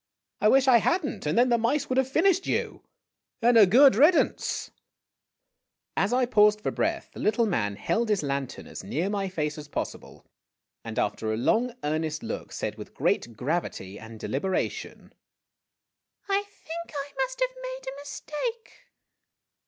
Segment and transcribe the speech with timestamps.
[0.41, 2.81] I wish I had n't, and then the mice would have finished you
[3.39, 4.73] and a ^oocl riddance!' J o>
[5.97, 9.59] As I paused for breath the little man held his lantern as near my face
[9.59, 10.25] as possible,
[10.83, 15.13] and after a long, earnest look, said with great gravity and deliberation:"
[16.27, 18.87] I think 1 must have made a mistake